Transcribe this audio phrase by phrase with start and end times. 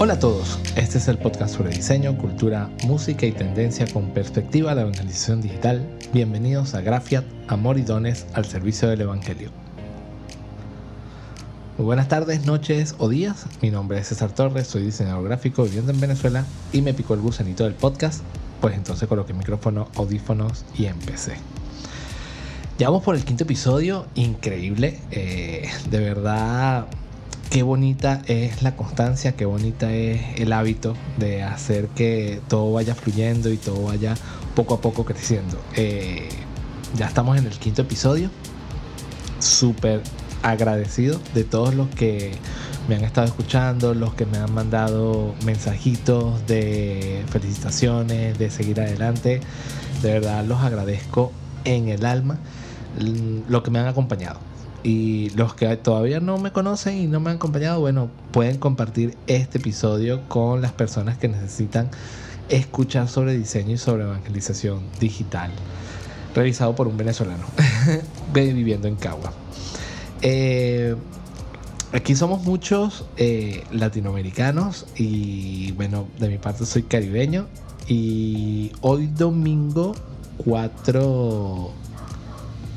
[0.00, 4.70] Hola a todos, este es el podcast sobre diseño, cultura, música y tendencia con perspectiva
[4.70, 5.84] de la evangelización digital.
[6.12, 9.50] Bienvenidos a Grafiat, Amor y Dones al servicio del Evangelio.
[11.76, 13.46] Muy buenas tardes, noches o días.
[13.60, 17.20] Mi nombre es César Torres, soy diseñador gráfico viviendo en Venezuela y me picó el
[17.20, 18.22] gusanito del podcast,
[18.60, 21.38] pues entonces coloqué micrófono, audífonos y empecé.
[22.78, 26.86] Ya vamos por el quinto episodio, increíble, eh, de verdad
[27.50, 32.94] qué bonita es la constancia, qué bonita es el hábito de hacer que todo vaya
[32.94, 34.14] fluyendo y todo vaya
[34.54, 35.58] poco a poco creciendo.
[35.74, 36.28] Eh,
[36.96, 38.30] ya estamos en el quinto episodio,
[39.38, 40.02] súper
[40.42, 42.32] agradecido de todos los que
[42.88, 49.40] me han estado escuchando, los que me han mandado mensajitos de felicitaciones, de seguir adelante.
[50.02, 51.32] De verdad los agradezco
[51.64, 52.38] en el alma
[53.48, 54.47] lo que me han acompañado.
[54.82, 59.16] Y los que todavía no me conocen y no me han acompañado, bueno, pueden compartir
[59.26, 61.90] este episodio con las personas que necesitan
[62.48, 65.50] escuchar sobre diseño y sobre evangelización digital,
[66.34, 67.44] realizado por un venezolano
[68.32, 69.32] viviendo en Cagua.
[70.22, 70.96] Eh,
[71.92, 77.46] aquí somos muchos eh, latinoamericanos y bueno, de mi parte soy caribeño
[77.86, 79.94] y hoy domingo
[80.44, 81.70] 4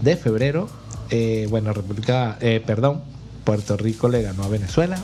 [0.01, 0.69] de febrero,
[1.11, 3.01] eh, bueno, República, perdón,
[3.43, 4.97] Puerto Rico le ganó a Venezuela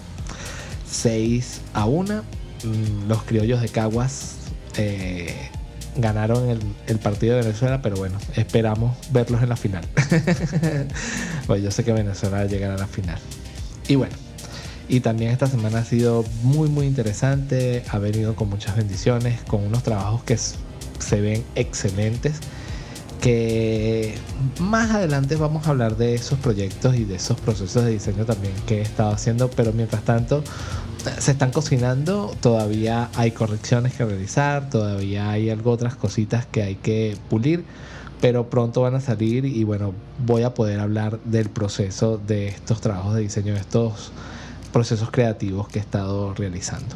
[0.89, 2.23] 6 a 1.
[2.63, 4.35] Mm, los criollos de Caguas
[5.97, 6.49] ganaron
[6.87, 9.85] el, partido de Venezuela, pero bueno, esperamos verlos en la final.
[11.47, 13.19] pues yo sé que Venezuela llegará a la final.
[13.87, 14.15] Y bueno,
[14.87, 19.63] y también esta semana ha sido muy muy interesante, ha venido con muchas bendiciones, con
[19.63, 22.39] unos trabajos que se ven excelentes,
[23.21, 24.15] que
[24.59, 28.53] más adelante vamos a hablar de esos proyectos y de esos procesos de diseño también
[28.65, 30.43] que he estado haciendo, pero mientras tanto
[31.19, 36.75] se están cocinando, todavía hay correcciones que realizar, todavía hay algo otras cositas que hay
[36.75, 37.63] que pulir,
[38.21, 39.93] pero pronto van a salir y bueno,
[40.25, 44.11] voy a poder hablar del proceso de estos trabajos de diseño, de estos
[44.73, 46.95] procesos creativos que he estado realizando.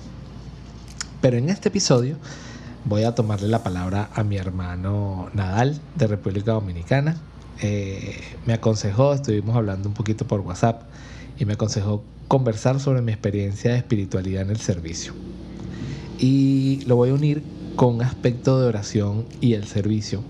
[1.22, 2.18] Pero en este episodio
[2.86, 7.18] voy a tomarle la palabra a mi hermano Nadal de República Dominicana.
[7.62, 10.84] Eh, me aconsejó, estuvimos hablando un poquito por WhatsApp
[11.38, 15.14] y me aconsejó conversar sobre mi experiencia de espiritualidad en el servicio.
[16.18, 17.44] Y lo voy a unir
[17.76, 20.24] con un aspecto de oración y el servicio.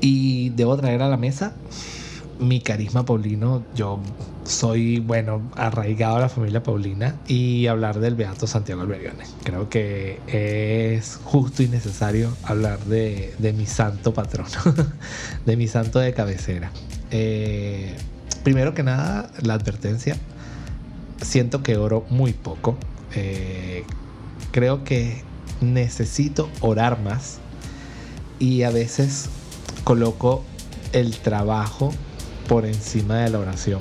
[0.00, 1.54] Y debo traer a la mesa
[2.42, 3.64] mi carisma paulino.
[3.74, 4.00] Yo
[4.44, 9.24] soy, bueno, arraigado a la familia paulina y hablar del Beato Santiago Alberione.
[9.44, 14.50] Creo que es justo y necesario hablar de, mi santo patrono,
[15.46, 16.70] de mi santo de cabecera.
[17.10, 17.96] Eh,
[18.42, 20.16] primero que nada, la advertencia
[21.20, 22.76] siento que oro muy poco.
[23.14, 23.84] Eh,
[24.50, 25.22] creo que
[25.60, 27.38] necesito orar más
[28.38, 29.28] y a veces
[29.84, 30.44] coloco
[30.92, 31.92] el trabajo
[32.48, 33.80] por encima de la oración.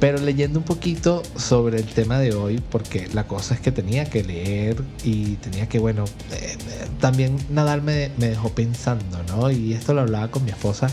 [0.00, 4.04] Pero leyendo un poquito sobre el tema de hoy, porque la cosa es que tenía
[4.04, 6.56] que leer y tenía que, bueno, eh,
[7.00, 9.50] también Nadal me, me, dejó pensando, ¿no?
[9.50, 10.88] Y esto lo hablaba con mi esposa,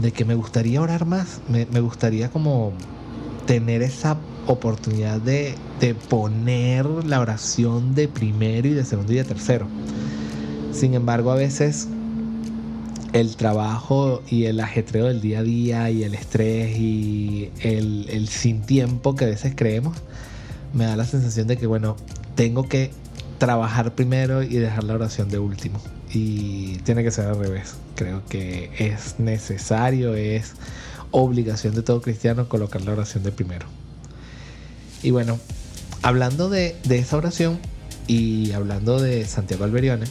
[0.00, 2.72] de que me gustaría orar más, me, me gustaría como
[3.46, 4.16] tener esa
[4.46, 5.54] oportunidad de,
[6.08, 9.66] poner la oración de primero y de segundo y de tercero.
[10.72, 11.88] Sin embargo, a veces
[13.12, 18.28] el trabajo y el ajetreo del día a día y el estrés y el, el,
[18.28, 19.96] sin tiempo que a veces creemos,
[20.72, 21.96] me da la sensación de que, bueno,
[22.36, 22.90] tengo que
[23.38, 25.80] trabajar primero y dejar la oración de último.
[26.12, 27.74] Y tiene que ser al revés.
[27.96, 30.54] Creo que es necesario, es
[31.10, 33.66] obligación de todo cristiano colocar la oración de primero.
[35.02, 35.38] Y bueno,
[36.02, 37.58] hablando de, esa oración
[38.06, 40.06] y hablando de Santiago Alberione,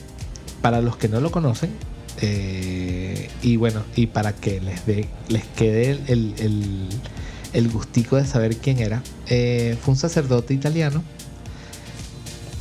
[0.61, 1.71] para los que no lo conocen,
[2.21, 4.81] eh, y bueno, y para que les,
[5.27, 11.03] les quede el, gustico de saber quién era, eh, fue un sacerdote italiano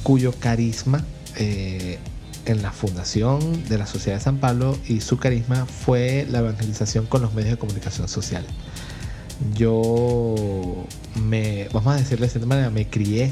[0.03, 1.05] cuyo carisma
[1.37, 1.99] eh,
[2.47, 7.06] en la fundación de la Sociedad de San Pablo y su carisma fue la evangelización
[7.06, 8.44] con los medios de comunicación social.
[9.55, 10.35] Yo
[11.23, 13.31] me, vamos a decirle de cierta manera, me crié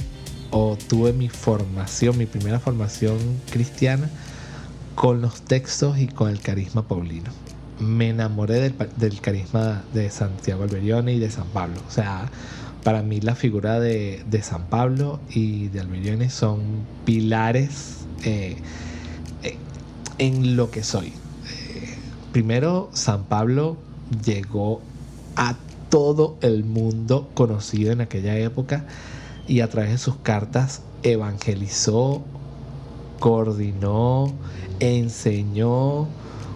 [0.50, 3.16] o tuve mi formación, mi primera formación
[3.50, 4.10] cristiana
[4.96, 7.31] con los textos y con el carisma paulino.
[7.78, 11.76] Me enamoré del, carisma de Santiago Alberione y de San Pablo.
[11.87, 12.28] O sea,
[12.82, 16.62] para mí la figura de, San Pablo y de Alberione son
[17.04, 18.56] pilares eh,
[20.19, 21.08] en lo que soy.
[21.08, 21.94] Eh,
[22.32, 23.76] primero, San Pablo
[24.25, 24.81] llegó
[25.37, 25.56] a
[25.90, 28.87] todo el mundo conocido en aquella época
[29.46, 32.25] y a través de sus cartas evangelizó,
[33.20, 34.32] coordinó,
[34.80, 36.06] enseñó,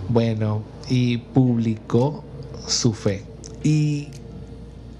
[0.09, 2.25] bueno, y publicó
[2.67, 3.25] su fe.
[3.63, 4.09] Y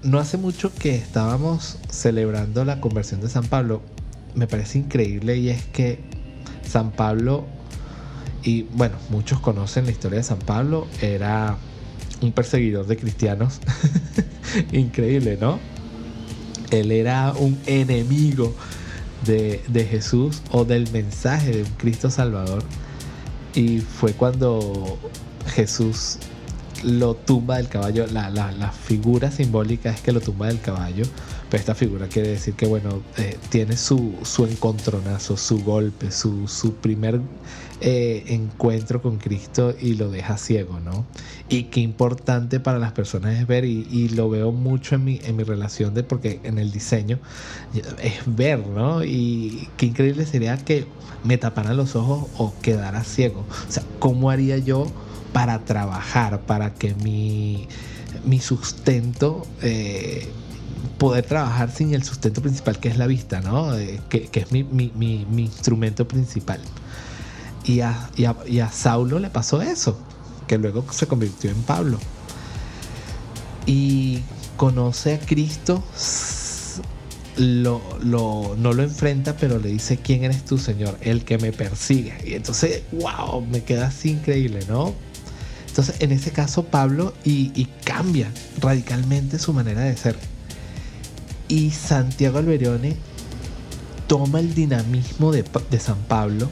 [0.03, 3.81] no hace mucho que estábamos celebrando la conversión de San Pablo.
[4.35, 5.99] Me parece increíble y es que
[6.67, 7.45] San Pablo,
[8.43, 11.57] y bueno, muchos conocen la historia de San Pablo, era
[12.21, 13.59] un perseguidor de cristianos.
[14.71, 15.59] increíble, ¿no?
[16.71, 18.55] Él era un enemigo
[19.25, 22.63] de, de, Jesús o del mensaje de un Cristo Salvador.
[23.53, 24.97] Y fue cuando
[25.47, 26.17] Jesús
[26.83, 28.07] lo tumba del caballo.
[28.07, 31.03] La, la, figura simbólica es que lo tumba del caballo.
[31.57, 36.75] Esta figura quiere decir que, bueno, eh, tiene su, su, encontronazo, su golpe, su, su
[36.75, 37.19] primer
[37.81, 41.05] eh, encuentro con Cristo y lo deja ciego, ¿no?
[41.49, 45.19] Y qué importante para las personas es ver, y, y, lo veo mucho en mi,
[45.23, 47.19] en mi relación de, porque en el diseño
[48.01, 49.03] es ver, ¿no?
[49.03, 50.85] Y qué increíble sería que
[51.23, 53.45] me taparan los ojos o quedara ciego.
[53.67, 54.87] O sea, ¿cómo haría yo?
[55.33, 57.67] para trabajar, para que mi,
[58.25, 60.27] mi sustento, eh,
[60.97, 63.75] poder trabajar sin el sustento principal que es la vista, ¿no?
[63.77, 66.59] Eh, que, es mi, mi, mi, instrumento principal.
[67.63, 69.99] Y a, y, a, y a, Saulo le pasó eso,
[70.47, 71.99] que luego se convirtió en Pablo.
[73.65, 74.21] Y
[74.57, 75.83] conoce a Cristo,
[77.37, 80.97] lo, lo, no lo enfrenta, pero le dice, ¿quién eres tú, Señor?
[81.01, 82.15] El que me persigue.
[82.25, 84.93] Y entonces, wow, me queda así increíble, ¿no?
[85.71, 90.17] Entonces, en ese caso, Pablo y, cambia radicalmente su manera de ser.
[91.51, 92.95] Y Santiago Alberione
[94.07, 95.43] toma el dinamismo de,
[95.81, 96.49] San Pablo,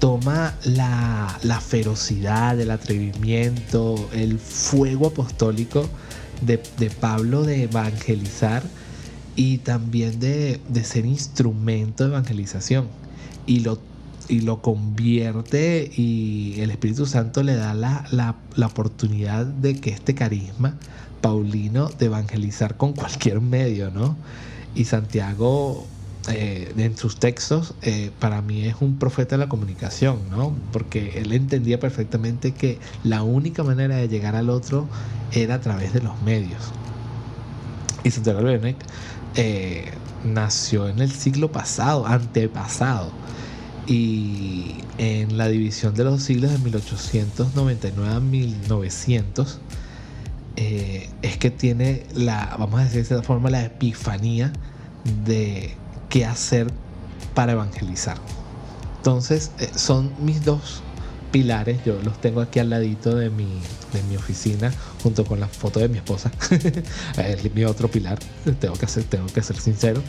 [0.00, 5.88] toma la, ferocidad, el atrevimiento, el fuego apostólico
[6.40, 6.58] de,
[6.90, 8.64] Pablo de evangelizar
[9.36, 12.88] y también de, de, ser instrumento de evangelización.
[13.46, 13.78] Y lo
[14.28, 20.16] y lo convierte y el Espíritu Santo le da la, la, oportunidad de que este
[20.16, 20.74] carisma
[21.20, 24.16] paulino de evangelizar con cualquier medio, ¿no?
[24.74, 25.86] Y Santiago,
[26.28, 30.54] eh, en sus textos, eh, para mí es un profeta de la comunicación, ¿no?
[30.72, 34.86] Porque él entendía perfectamente que la única manera de llegar al otro
[35.32, 36.72] era a través de los medios.
[38.04, 38.76] Y Santiago Werneck
[39.34, 39.90] eh,
[40.24, 43.10] nació en el siglo pasado, antepasado
[43.86, 49.60] y en la división de los siglos de 1899 a 1900
[50.56, 54.52] eh, es que tiene la, vamos a decir de esa forma, la epifanía
[55.24, 55.74] de
[56.08, 56.68] qué hacer
[57.34, 58.18] para evangelizar.
[58.98, 60.82] Entonces, eh, son mis dos
[61.30, 63.60] pilares, yo los tengo aquí al ladito de mi,
[63.92, 64.72] de mi oficina,
[65.02, 66.30] junto con la foto de mi esposa,
[67.54, 68.18] mi otro pilar,
[68.60, 70.02] tengo que, hacer, tengo que ser sincero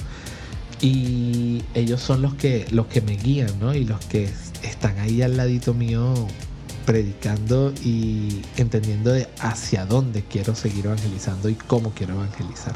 [0.81, 3.73] y ellos son los que, los que me guían, ¿no?
[3.73, 4.29] Y los que
[4.63, 6.13] están ahí al ladito mío
[6.88, 12.75] predicando y entendiendo de hacia dónde quiero seguir evangelizando y cómo quiero evangelizar.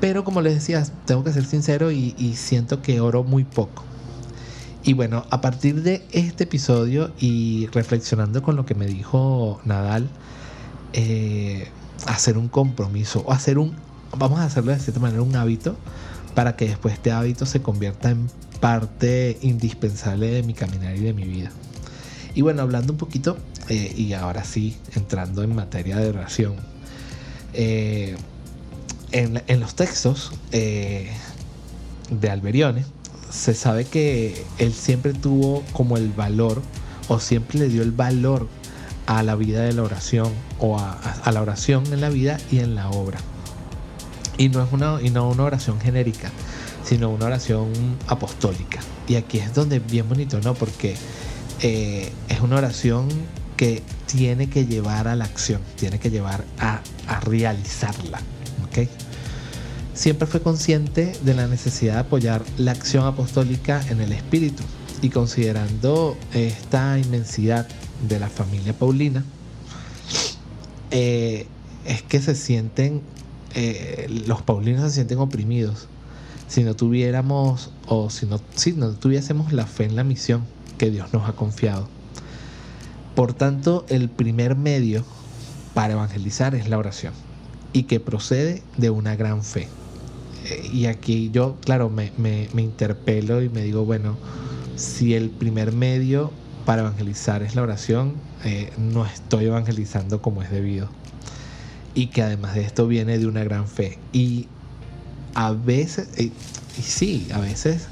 [0.00, 3.84] Pero como les decía, tengo que ser sincero y, siento que oro muy poco.
[4.82, 10.08] Y bueno, a partir de este episodio y reflexionando con lo que me dijo Nadal,
[10.94, 11.68] eh,
[12.06, 13.74] hacer un compromiso o hacer un,
[14.16, 15.76] vamos a hacerlo de cierta manera, un hábito
[16.34, 18.30] para que después este hábito se convierta en
[18.60, 21.50] parte indispensable de mi caminar y de mi vida.
[22.34, 23.36] Y bueno, hablando un poquito,
[23.68, 26.56] eh, y ahora sí, entrando en materia de oración,
[27.54, 28.16] eh,
[29.10, 31.10] en, los textos eh,
[32.10, 32.84] de Alberione,
[33.30, 36.62] se sabe que él siempre tuvo como el valor,
[37.08, 38.48] o siempre le dio el valor
[39.06, 42.74] a la vida de la oración, o a la oración en la vida y en
[42.74, 43.18] la obra.
[44.38, 46.30] Y no es una, y no una oración genérica,
[46.84, 47.72] sino una oración
[48.06, 48.80] apostólica.
[49.08, 50.54] Y aquí es donde es bien bonito, ¿no?
[50.54, 50.96] Porque
[51.60, 53.08] eh, es una oración
[53.56, 58.20] que tiene que llevar a la acción, tiene que llevar a, a realizarla.
[58.66, 58.88] ¿ok?
[59.94, 64.62] Siempre fue consciente de la necesidad de apoyar la acción apostólica en el espíritu
[65.02, 67.66] y considerando esta inmensidad
[68.08, 69.24] de la familia Paulina,
[70.90, 71.46] eh,
[71.84, 73.02] es que se sienten
[73.54, 75.88] eh, los paulinos se sienten oprimidos
[76.48, 80.44] si no tuviéramos o si no, si no tuviésemos la fe en la misión
[80.78, 81.88] que Dios nos ha confiado.
[83.14, 85.04] Por tanto, el primer medio
[85.74, 87.12] para evangelizar es la oración
[87.72, 89.68] y que procede de una gran fe.
[90.44, 94.16] Eh, y aquí yo, claro, me, me, interpelo y me digo, bueno,
[94.76, 96.30] si el primer medio
[96.64, 100.88] para evangelizar es la oración, eh, no estoy evangelizando como es debido
[101.94, 103.98] y que además de esto viene de una gran fe.
[104.12, 104.46] Y
[105.34, 106.32] a veces, y,
[106.80, 107.88] sí, a veces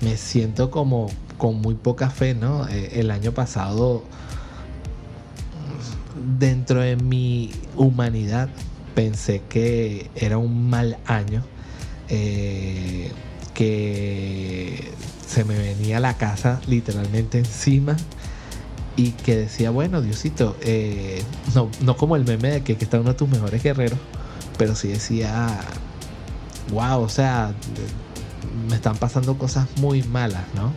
[0.00, 1.10] me siento como
[1.44, 2.66] con muy poca fe, ¿no?
[2.68, 4.02] Eh, el año pasado,
[6.38, 8.48] dentro de mi humanidad,
[8.94, 11.44] pensé que era un mal año,
[12.08, 13.12] eh,
[13.52, 14.90] que
[15.26, 17.94] se me venía la casa literalmente encima
[18.96, 21.22] y que decía, bueno, Diosito, eh,
[21.54, 23.98] no, no como el meme de que, que está uno de tus mejores guerreros,
[24.56, 25.60] pero sí decía,
[26.72, 27.52] wow, o sea,
[28.70, 30.72] me están pasando cosas muy malas, ¿no?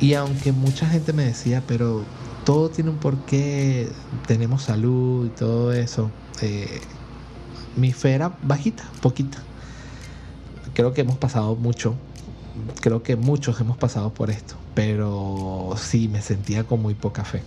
[0.00, 2.04] Y aunque mucha gente me decía, pero
[2.44, 3.88] todo tiene un porqué,
[4.26, 6.10] tenemos salud y todo eso,
[6.42, 6.80] eh,
[7.76, 9.38] mi fe era bajita, poquita.
[10.74, 11.94] Creo que hemos pasado mucho,
[12.80, 17.42] creo que muchos hemos pasado por esto, pero sí me sentía con muy poca fe.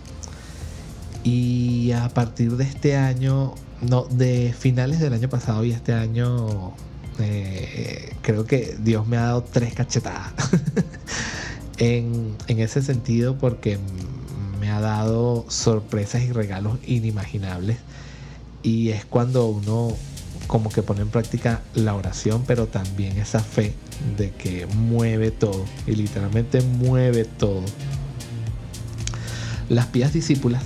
[1.22, 6.72] Y a partir de este año, no, de finales del año pasado y este año,
[7.20, 10.32] eh, creo que Dios me ha dado tres cachetadas.
[11.80, 13.78] en, en ese sentido, porque
[14.60, 17.78] me ha dado sorpresas y regalos inimaginables.
[18.62, 19.96] Y es cuando uno
[20.46, 23.74] como que pone en práctica la oración, pero también esa fe
[24.16, 27.62] de que mueve todo y literalmente mueve todo.
[29.68, 30.64] Las pías discípulas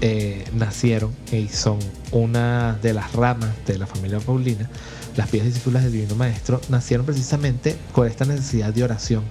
[0.00, 1.78] eh, nacieron y son
[2.10, 4.68] una de las ramas de la familia Paulina.
[5.16, 9.22] Las pías discípulas del Divino Maestro nacieron precisamente con esta necesidad de oración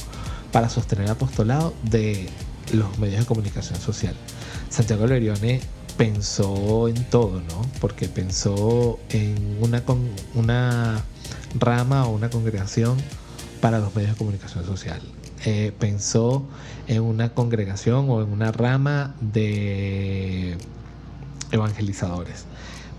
[0.58, 2.28] para sostener el apostolado de
[2.74, 4.16] los medios de comunicación social.
[4.70, 5.62] Santiago Lerione
[5.98, 7.62] pensó en todo, ¿no?
[7.80, 9.84] Porque pensó en una,
[10.34, 11.04] una
[11.60, 12.98] rama o una congregación
[13.62, 15.00] para los medios de comunicación social.
[15.46, 16.48] Eh, pensó
[16.88, 20.58] en una congregación o en una rama de
[21.52, 22.46] evangelizadores.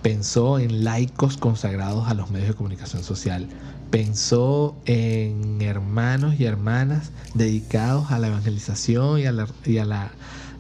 [0.01, 3.49] Pensó en laicos consagrados a los medios de comunicación social.
[3.91, 10.13] Pensó en hermanos y hermanas dedicados a la evangelización y a la, y a la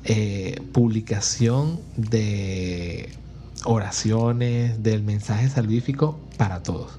[0.04, 3.12] eh, publicación de
[3.64, 6.92] oraciones, del mensaje salvífico para todos.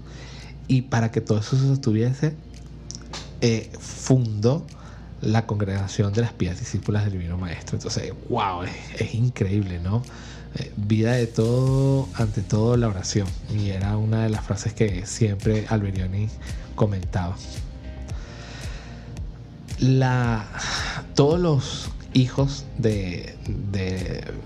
[0.67, 2.35] Y para que todo eso se sostuviese,
[3.41, 4.65] eh, fundó
[5.21, 7.77] la congregación de las pías discípulas del Divino Maestro.
[7.77, 10.03] Entonces, wow, es, increíble, ¿no?
[10.55, 13.27] Eh, vida de todo, ante todo la oración.
[13.53, 16.29] Y era una de las frases que siempre Alberioni
[16.75, 17.35] comentaba.
[21.15, 23.35] Todos los hijos de,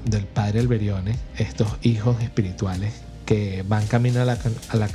[0.05, 2.93] del padre Alberione, estos hijos espirituales
[3.25, 4.37] que van camino a la,
[4.69, 4.89] a la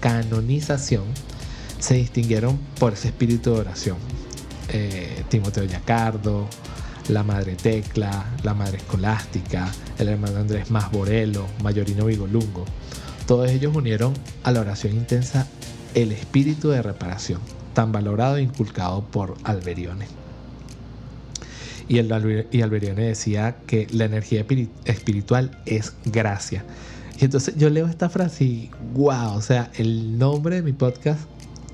[0.00, 1.04] canonización,
[1.78, 3.96] se distinguieron por ese espíritu de oración.
[4.68, 6.46] Eh, Timoteo Yacardo,
[7.08, 12.64] la madre Tecla, la madre Escolástica, el hermano Andrés Más Borelo, Mayorino Vigolungo.
[13.26, 15.46] Todos ellos unieron a la oración intensa
[15.94, 17.40] el espíritu de reparación,
[17.74, 20.06] tan valorado e inculcado por Alberione.
[21.88, 24.46] Y, el, Alberione decía que la energía
[24.84, 26.64] espiritual es gracia.
[27.20, 31.20] Y entonces yo leo esta frase y wow, o sea, el nombre de mi podcast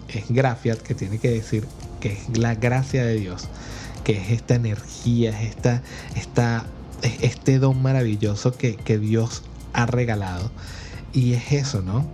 [0.09, 1.65] es Grafiat, que tiene que decir
[2.01, 3.49] que es la gracia de Dios,
[4.05, 5.83] que es esta energía, es esta,
[6.17, 6.65] esta,
[7.03, 10.51] este don maravilloso que, que Dios ha regalado.
[11.13, 12.07] Y es eso, ¿no?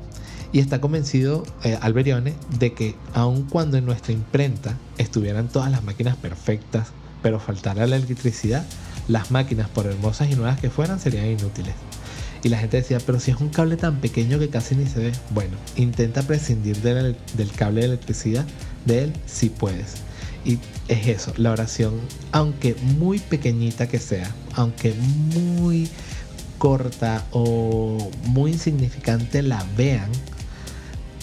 [0.53, 5.83] Y está convencido eh, Alberione de que aun cuando en nuestra imprenta estuvieran todas las
[5.83, 6.89] máquinas perfectas,
[7.23, 8.65] pero faltara la electricidad,
[9.09, 11.75] las máquinas, por hermosas y nuevas que fueran, serían inútiles.
[12.45, 15.01] Y la gente decía, pero si es un cable tan pequeño que casi ni se
[15.01, 15.13] ve.
[15.31, 17.17] Bueno, intenta prescindir del,
[17.57, 18.45] cable de electricidad
[18.85, 19.95] de él si puedes.
[20.45, 21.95] Y es eso, la oración,
[22.33, 25.89] aunque muy pequeñita que sea, aunque muy
[26.59, 30.11] corta o muy insignificante la vean,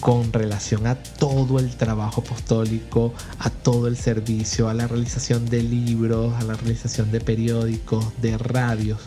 [0.01, 5.61] con relación a todo el trabajo apostólico, a todo el servicio, a la realización de
[5.61, 8.99] libros, a la realización de periódicos, de radios.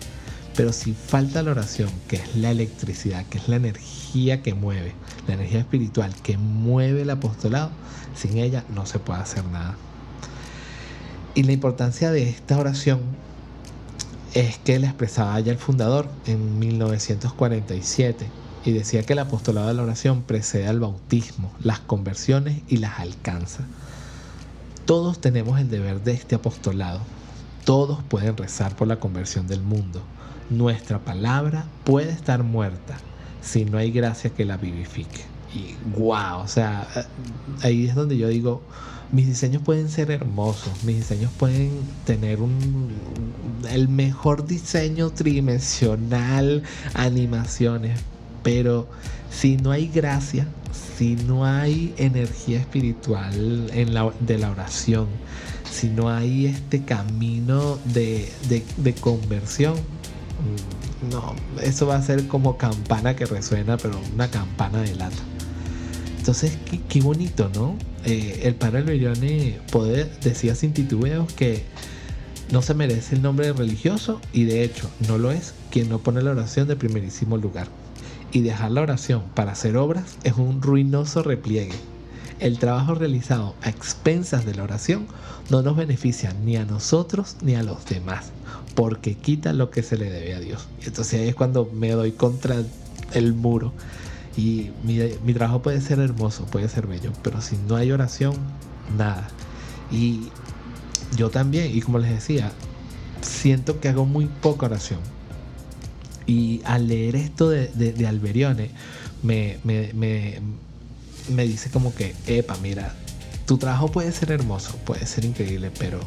[0.57, 4.95] Pero si falta la oración, que es la electricidad, que es la energía que mueve,
[5.27, 7.73] la energía espiritual que mueve el apostolado,
[8.15, 9.75] sin ella no se puede hacer nada.
[11.35, 13.01] Y la importancia de esta oración
[14.35, 18.27] es que la expresaba ya el fundador en 1947
[18.65, 23.01] y decía que el apostolado de la oración precede al bautismo, las conversiones y las
[23.01, 23.65] alcanza.
[24.87, 27.01] Todos tenemos el deber de este apostolado.
[27.65, 30.03] Todos pueden rezar por la conversión del mundo.
[30.51, 32.97] Nuestra palabra puede estar muerta
[33.43, 35.23] si no hay gracia que la vivifique.
[35.55, 36.87] Y wow, o sea,
[37.63, 38.63] ahí es donde yo digo,
[39.15, 41.71] mis diseños pueden ser hermosos, mis diseños pueden
[42.05, 42.91] tener un,
[43.71, 48.01] el mejor diseño tridimensional, animaciones,
[48.43, 48.89] pero
[49.31, 50.49] si no hay gracia,
[50.99, 55.07] si no hay energía espiritual de la oración,
[55.71, 62.57] si no hay este camino de, de, conversión, mm, no, eso va a ser como
[62.57, 65.34] campana que resuena, pero una campana de lata.
[66.25, 66.57] Entonces,
[66.89, 67.77] qué, bonito, ¿no?
[68.07, 71.65] Eh, el padre Alberione poder, decía sin titubeos que
[72.51, 76.23] no se merece el nombre religioso y de hecho no lo es quien no pone
[76.23, 77.69] la oración de primerísimo lugar.
[78.33, 81.75] Y dejar la oración para hacer obras es un ruinoso repliegue.
[82.41, 85.07] El trabajo realizado a expensas de la oración
[85.51, 88.31] no nos beneficia ni a nosotros ni a los demás,
[88.75, 90.69] porque quita lo que se le debe a Dios.
[90.87, 92.57] Entonces ahí es cuando me doy contra
[93.13, 93.75] el muro.
[94.37, 98.35] Y mi, mi trabajo puede ser hermoso, puede ser bello, pero si no hay oración,
[98.97, 99.29] nada.
[99.91, 100.29] Y
[101.17, 102.53] yo también, y como les decía,
[103.23, 105.01] siento que hago muy poca oración.
[106.27, 108.71] Y al leer esto de, de, Alberione,
[109.23, 110.41] me, me, me,
[111.31, 112.95] me dice como que, epa, mira,
[113.47, 116.01] tu trabajo puede ser hermoso, puede ser increíble, pero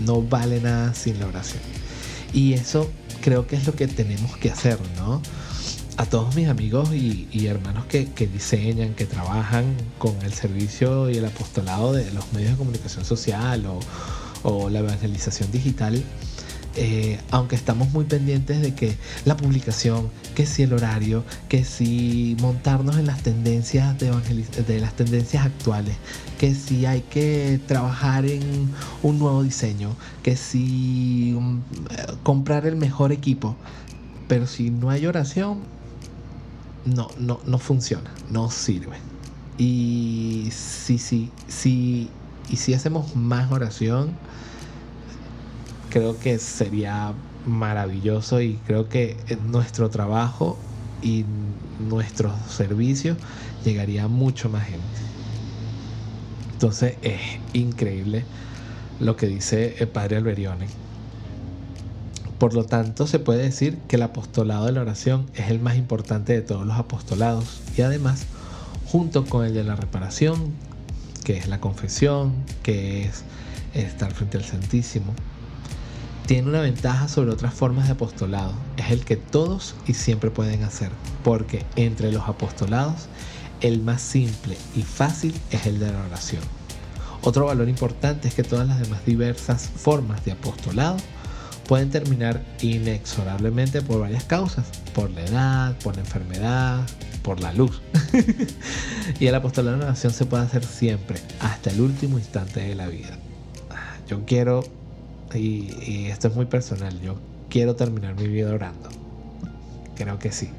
[0.00, 1.62] no vale nada sin la oración.
[2.32, 5.22] Y eso creo que es lo que tenemos que hacer, ¿no?
[6.00, 11.26] A todos mis amigos y, hermanos que, diseñan, que trabajan con el servicio y el
[11.26, 13.66] apostolado de los medios de comunicación social
[14.42, 16.02] o, la evangelización digital,
[16.74, 22.34] eh, aunque estamos muy pendientes de que la publicación, que si el horario, que si
[22.40, 24.10] montarnos en las tendencias de,
[24.66, 25.96] de las tendencias actuales,
[26.38, 31.60] que si hay que trabajar en un nuevo diseño, que si um,
[32.22, 33.54] comprar el mejor equipo,
[34.28, 35.58] pero si no hay oración,
[36.84, 38.96] no, no, no funciona, no sirve.
[39.58, 42.08] Y sí, sí, sí,
[42.48, 44.12] y si hacemos más oración,
[45.90, 47.12] creo que sería
[47.46, 50.58] maravilloso y creo que nuestro trabajo
[51.02, 51.24] y
[51.78, 53.16] nuestro servicio
[53.64, 54.86] llegaría a mucho más gente.
[56.52, 57.20] Entonces es
[57.52, 58.24] increíble
[59.00, 60.66] lo que dice el padre Alberione.
[62.40, 65.76] Por lo tanto, se puede decir que el apostolado de la oración es el más
[65.76, 68.24] importante de todos los apostolados y además,
[68.86, 70.54] junto con el de la reparación,
[71.22, 73.24] que es la confesión, que es
[73.74, 75.12] estar frente al Santísimo,
[76.24, 78.54] tiene una ventaja sobre otras formas de apostolado.
[78.78, 80.88] Es el que todos y siempre pueden hacer,
[81.22, 83.08] porque entre los apostolados
[83.60, 86.42] el más simple y fácil es el de la oración.
[87.20, 90.96] Otro valor importante es que todas las demás diversas formas de apostolado
[91.70, 96.80] pueden terminar inexorablemente por varias causas, por la edad, por la enfermedad,
[97.22, 97.80] por la luz.
[99.20, 102.88] y el apostolado de oración se puede hacer siempre, hasta el último instante de la
[102.88, 103.16] vida.
[104.08, 104.64] Yo quiero
[105.32, 108.88] y, esto es muy personal, yo quiero terminar mi vida orando.
[109.94, 110.50] Creo que sí.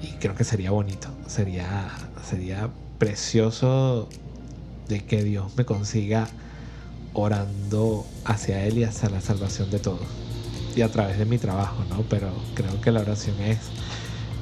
[0.00, 1.08] Y creo que sería bonito.
[1.26, 1.90] Sería,
[2.26, 4.08] sería precioso
[4.88, 6.26] de que Dios me consiga
[7.12, 10.27] orando hacia Él y hacia la salvación de todos.
[10.78, 12.04] Y a través de mi trabajo, ¿no?
[12.08, 13.58] Pero creo que la oración es,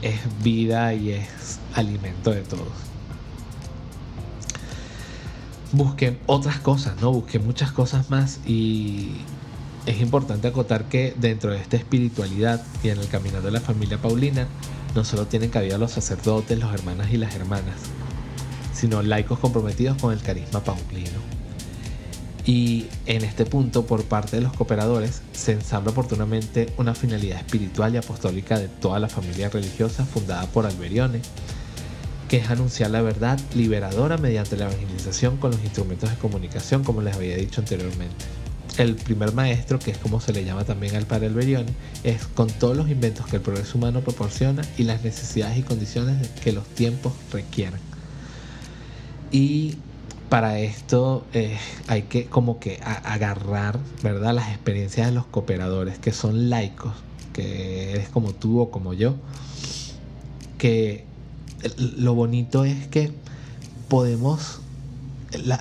[0.03, 2.68] es vida y es alimento de todos.
[5.72, 7.11] Busqué otras cosas, ¿no?
[7.11, 9.12] Busqué muchas cosas más y
[9.87, 13.96] es importante acotar que dentro de esta espiritualidad y en el caminar de la familia
[13.96, 14.46] Paulina,
[14.94, 17.77] no solo tienen cabida los sacerdotes, los hermanas y las hermanas,
[18.75, 21.36] sino laicos comprometidos con el carisma paulino.
[22.46, 27.94] Y en este punto, por parte de los cooperadores, se ensambla oportunamente una finalidad espiritual
[27.94, 31.20] y apostólica de toda la familia religiosa fundada por Alberione,
[32.28, 37.02] que es anunciar la verdad liberadora mediante la evangelización con los instrumentos de comunicación, como
[37.02, 38.24] les había dicho anteriormente
[38.78, 41.72] el primer maestro, que es como se le llama también al padre Alberione,
[42.04, 46.28] es con todos los inventos que el progreso humano proporciona y las necesidades y condiciones
[46.42, 47.80] que los tiempos requieren.
[49.32, 49.76] Y
[50.28, 54.34] para esto eh, hay que como que agarrar, ¿verdad?
[54.34, 56.94] Las experiencias de los cooperadores, que son laicos,
[57.32, 59.14] que eres como tú o como yo,
[60.58, 61.04] que
[61.78, 63.12] lo bonito es que
[63.88, 64.60] podemos,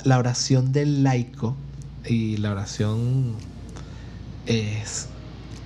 [0.03, 1.55] la oración del laico,
[2.07, 3.35] y la oración
[4.45, 5.07] es,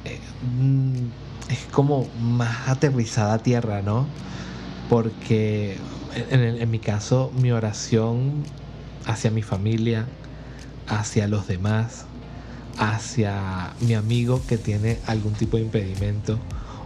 [0.05, 0.19] eh,
[0.59, 4.07] mm, es como más aterrizada a tierra, ¿no?
[4.89, 5.77] Porque
[6.29, 8.43] en, en, mi caso mi oración
[9.05, 10.05] hacia mi familia,
[10.87, 12.05] hacia los demás,
[12.77, 16.39] hacia mi amigo que tiene algún tipo de impedimento,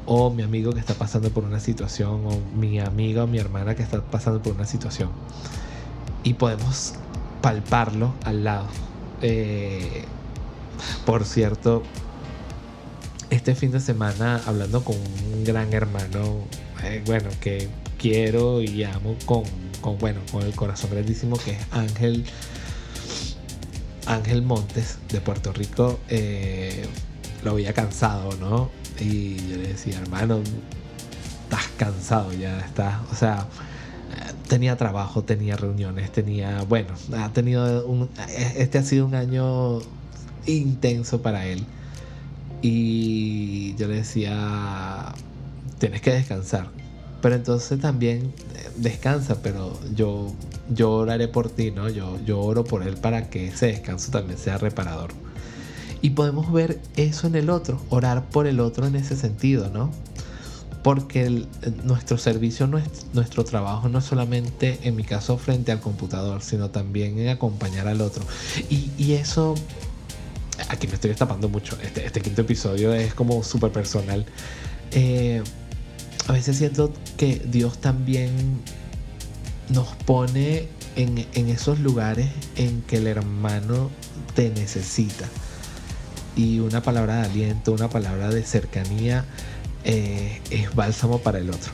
[0.06, 3.76] o mi amigo que está pasando por una situación, o mi amiga o mi hermana
[3.76, 5.10] que está pasando por una situación.
[6.24, 6.94] Y podemos
[7.42, 8.68] palparlo al lado
[9.24, 10.04] eh,
[11.06, 11.82] por cierto,
[13.30, 16.40] este fin de semana hablando con un gran hermano,
[16.84, 19.44] eh, bueno, que quiero y amo con,
[19.84, 22.26] con, bueno, con el corazón grandísimo que es Ángel
[24.08, 26.00] Ángel Montes de Puerto Rico.
[26.10, 26.88] Eh,
[27.44, 28.72] lo había cansado, ¿no?
[29.00, 30.40] Y yo le decía, hermano,
[31.44, 33.48] estás cansado ya, estás, o sea,
[34.48, 38.10] tenía trabajo, tenía reuniones, tenía, bueno, ha tenido un,
[38.56, 39.80] este ha sido un año
[40.46, 41.66] intenso para él.
[42.62, 45.14] Y yo le decía,
[45.80, 46.70] tienes que descansar.
[47.24, 50.34] Pero entonces también eh, descansa, pero yo,
[50.68, 51.88] yo oraré por ti, ¿no?
[51.88, 55.12] Yo, yo oro por él para que ese descanso también sea reparador.
[56.02, 59.90] Y podemos ver eso en el otro, orar por el otro en ese sentido, ¿no?
[60.84, 61.46] Porque
[61.86, 62.68] nuestro servicio,
[63.14, 67.88] nuestro trabajo no es solamente, en mi caso, frente al computador, sino también en acompañar
[67.88, 68.26] al otro.
[68.70, 69.56] Y, eso,
[70.68, 74.26] aquí me estoy destapando mucho, este, este quinto episodio es como súper personal.
[74.92, 75.42] Eh,
[76.28, 78.62] a veces siento que Dios también
[79.70, 83.90] nos pone en, en, esos lugares en que el hermano
[84.36, 85.28] te necesita
[86.36, 89.26] y una palabra de aliento, una palabra de cercanía
[89.84, 91.72] eh, es bálsamo para el otro.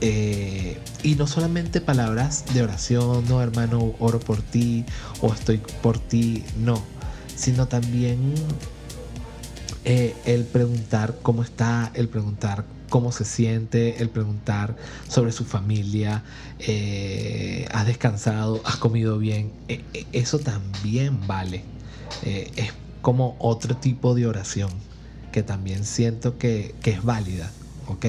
[0.00, 4.84] Eh, y no solamente palabras de oración, no hermano, oro por ti
[5.22, 6.82] o estoy por ti, no,
[7.34, 8.34] sino también
[9.84, 14.76] eh, el preguntar cómo está, el preguntar cómo se siente, el preguntar
[15.08, 16.22] sobre su familia,
[17.72, 19.52] has descansado, has comido bien,
[20.12, 21.64] eso también vale.
[22.24, 22.72] es
[23.06, 24.68] como otro tipo de oración
[25.30, 27.52] que también siento que, es válida,
[27.88, 28.06] ¿ok?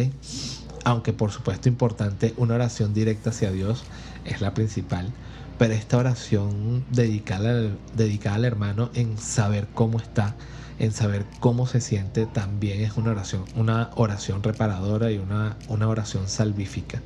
[0.85, 3.83] Aunque por supuesto importante, una oración directa hacia Dios
[4.25, 5.11] es la principal,
[5.59, 10.35] pero esta oración dedicada al, dedicada al hermano en saber cómo está,
[10.79, 15.87] en saber cómo se siente, también es una oración, una oración reparadora y una, una
[15.87, 17.01] oración salvífica,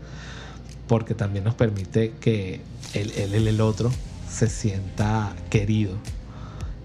[0.87, 2.61] porque también nos permite que
[2.93, 3.91] el, el, el otro
[4.29, 5.93] se sienta querido,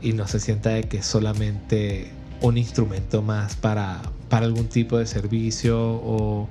[0.03, 4.99] y no se sienta de que es solamente un instrumento más para, para algún tipo
[4.99, 6.49] de servicio o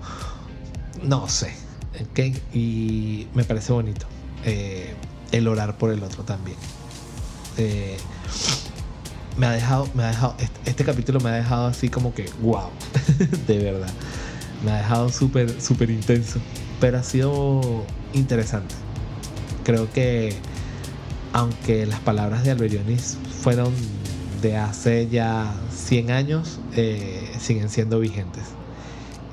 [1.04, 1.54] no sé.
[2.54, 4.08] Y me parece bonito
[4.44, 4.94] eh,
[5.32, 6.58] el orar por el otro también.
[7.58, 7.98] Eh,
[9.38, 12.30] me ha dejado, me ha dejado, este, este, capítulo me ha dejado así como que,
[12.42, 12.70] wow,
[13.48, 13.92] de verdad.
[14.64, 16.40] Me ha dejado súper, súper intenso.
[16.80, 18.74] Pero ha sido interesante.
[19.64, 20.36] Creo que
[21.34, 23.74] aunque las palabras de Alberionis fueron
[24.42, 28.44] de hace ya 100 años, eh, siguen siendo vigentes.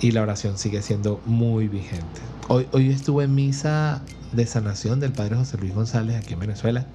[0.00, 2.20] Y la oración sigue siendo muy vigente.
[2.48, 6.86] Hoy, hoy estuve en misa de sanación del Padre José Luis González aquí en Venezuela,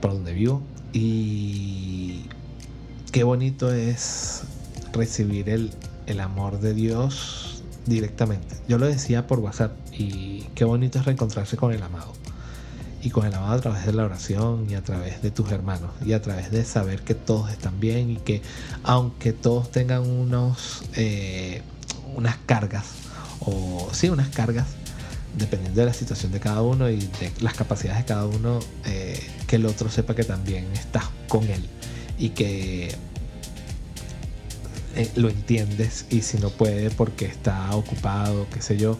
[0.00, 0.62] por donde vivo.
[0.92, 2.26] Y
[3.12, 4.42] qué bonito es
[4.92, 5.70] recibir el,
[6.06, 8.56] el amor de Dios directamente.
[8.68, 12.12] Yo lo decía por WhatsApp y qué bonito es reencontrarse con el amado
[13.02, 15.90] y con el amado a través de la oración y a través de tus hermanos
[16.04, 18.42] y a través de saber que todos están bien y que
[18.84, 21.62] aunque todos tengan unos eh,
[22.14, 22.84] unas cargas
[23.40, 24.68] o sí unas cargas
[25.34, 29.18] dependiendo de la situación de cada uno y de las capacidades de cada uno eh,
[29.46, 31.68] que el otro sepa que también estás con él
[32.18, 32.94] y que
[34.94, 38.98] eh, lo entiendes y si no puede porque está ocupado qué sé yo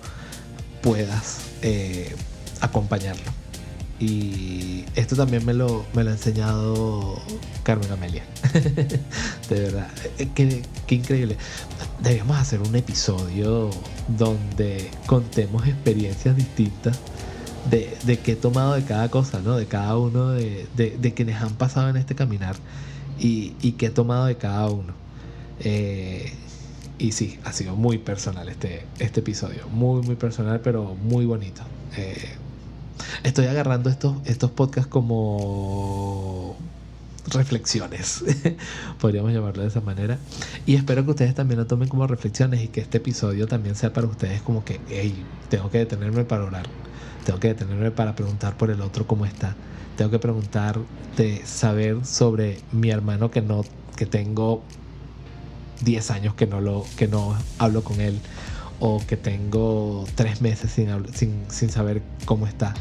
[0.81, 1.40] puedas
[2.61, 3.41] acompañarlo
[4.03, 7.23] y esto también me lo, me lo ha enseñado
[7.62, 8.25] Carmen Amelia.
[9.49, 9.87] de verdad,
[10.19, 11.37] eh, qué, qué, increíble.
[12.01, 13.71] Deberíamos hacer un episodio
[14.09, 16.99] donde contemos experiencias distintas
[17.71, 19.57] de, de qué he tomado de cada cosa, ¿no?
[19.57, 22.57] De cada uno de, de, quienes han pasado en este caminar
[23.21, 24.95] y, y qué he tomado de cada uno.
[25.61, 26.33] Eh,
[26.99, 29.69] y sí, ha sido muy personal este, este episodio.
[29.69, 31.62] Muy, muy personal, pero muy bonito.
[31.97, 32.41] Eh,
[33.22, 36.57] estoy agarrando estos, estos podcasts como
[37.28, 38.24] reflexiones,
[39.00, 40.18] podríamos llamarlo de esa manera.
[40.66, 43.92] Y espero que ustedes también lo tomen como reflexiones y que este episodio también sea
[43.92, 45.14] para ustedes como que, hey,
[45.48, 46.66] tengo que detenerme para orar,
[47.24, 49.55] tengo que detenerme para preguntar por el otro cómo está,
[49.96, 50.78] tengo que preguntar
[51.16, 53.64] de saber sobre mi hermano que no,
[53.96, 54.62] que tengo
[55.83, 58.20] 10 años que no, lo, que no hablo con él
[58.85, 62.75] o que tengo 3 meses sin, sin, sin saber cómo está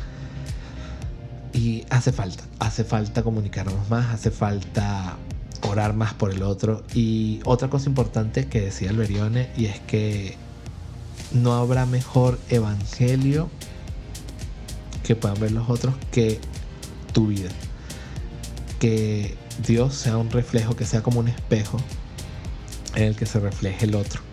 [1.54, 5.18] y hace falta, hace falta comunicarnos más, hace falta
[5.62, 6.84] orar más por el otro.
[6.96, 10.38] Y otra cosa importante que decía Alberione, y es que
[11.34, 13.50] no habrá mejor evangelio
[15.04, 16.40] que puedan ver los otros que
[17.14, 17.50] tu vida.
[18.80, 19.38] Que
[19.68, 21.78] Dios sea un reflejo, que sea como un espejo
[22.96, 24.31] en el que se refleje el otro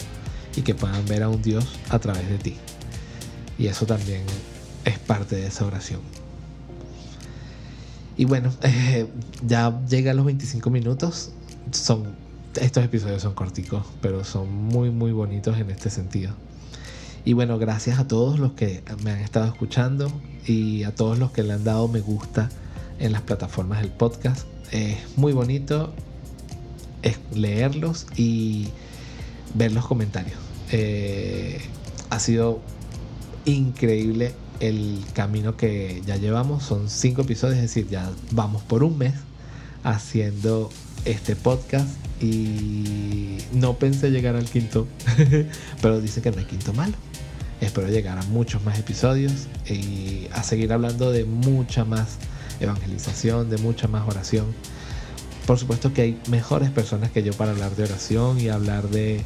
[0.58, 2.56] y que puedan ver a un Dios a través de ti.
[3.58, 4.22] Y eso también
[4.84, 6.00] es parte de esa oración.
[8.16, 8.52] Y bueno,
[9.46, 11.30] ya llega a los 25 minutos.
[11.70, 12.16] Son,
[12.60, 16.34] estos episodios son corticos, pero son muy, muy bonitos en este sentido.
[17.24, 20.10] Y bueno, gracias a todos los que me han estado escuchando
[20.44, 22.48] y a todos los que le han dado me gusta
[22.98, 24.48] en las plataformas del podcast.
[24.72, 25.94] Es muy bonito
[27.32, 28.68] leerlos y
[29.54, 30.47] ver los comentarios.
[30.72, 31.60] Eh,
[32.10, 32.60] ha sido
[33.44, 36.62] increíble el camino que ya llevamos.
[36.62, 39.14] Son cinco episodios, es decir, ya vamos por un mes
[39.84, 40.70] haciendo
[41.04, 41.88] este podcast
[42.20, 44.86] y no pensé llegar al quinto,
[45.82, 46.94] pero dice que no hay quinto malo.
[47.60, 52.18] Espero llegar a muchos más episodios y a seguir hablando de mucha más
[52.60, 54.46] evangelización, de mucha más oración.
[55.46, 59.22] Por supuesto que hay mejores personas que yo para hablar de oración y hablar de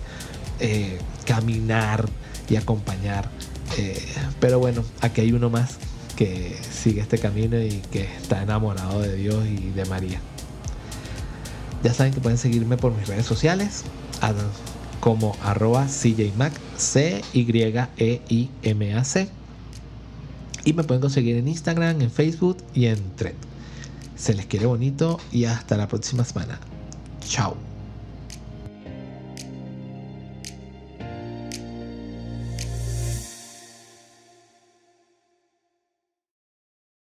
[0.63, 2.09] eh, caminar
[2.49, 3.29] y acompañar.
[3.77, 4.01] Eh,
[4.41, 5.79] pero bueno, aquí hay uno más
[6.17, 10.21] que sigue este camino y que está enamorado de Dios y de María.
[11.83, 13.83] Ya saben que pueden seguirme por mis redes sociales
[15.01, 17.99] como arroba CJMac, C-Y-E-I-M-A-C.
[20.65, 23.35] Y me pueden conseguir en Instagram, en Facebook y en Thread.
[24.15, 26.61] Se les quiere bonito y hasta la próxima semana.
[27.27, 27.72] Chao.